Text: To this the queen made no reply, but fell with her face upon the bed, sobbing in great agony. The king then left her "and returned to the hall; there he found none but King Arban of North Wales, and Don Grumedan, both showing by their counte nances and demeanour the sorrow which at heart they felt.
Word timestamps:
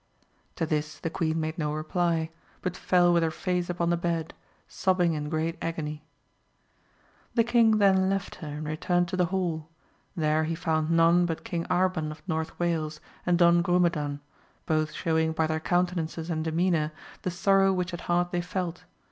To 0.55 0.65
this 0.65 0.97
the 0.97 1.11
queen 1.11 1.39
made 1.39 1.59
no 1.59 1.73
reply, 1.75 2.31
but 2.63 2.75
fell 2.75 3.13
with 3.13 3.21
her 3.21 3.29
face 3.29 3.69
upon 3.69 3.91
the 3.91 3.97
bed, 3.97 4.33
sobbing 4.67 5.13
in 5.13 5.29
great 5.29 5.59
agony. 5.61 6.03
The 7.35 7.43
king 7.43 7.77
then 7.77 8.09
left 8.09 8.33
her 8.41 8.47
"and 8.47 8.65
returned 8.67 9.07
to 9.09 9.15
the 9.15 9.25
hall; 9.27 9.69
there 10.15 10.45
he 10.45 10.55
found 10.55 10.89
none 10.89 11.27
but 11.27 11.43
King 11.43 11.65
Arban 11.65 12.09
of 12.09 12.27
North 12.27 12.57
Wales, 12.57 12.99
and 13.27 13.37
Don 13.37 13.61
Grumedan, 13.61 14.21
both 14.65 14.91
showing 14.91 15.33
by 15.33 15.45
their 15.45 15.59
counte 15.59 15.93
nances 15.93 16.31
and 16.31 16.43
demeanour 16.43 16.91
the 17.21 17.29
sorrow 17.29 17.71
which 17.71 17.93
at 17.93 18.01
heart 18.09 18.31
they 18.31 18.41
felt. 18.41 18.85